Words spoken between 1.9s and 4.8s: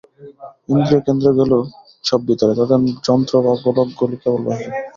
সব ভিতরে, তাদের যন্ত্র বা গোলকগুলি কেবল বাইরে।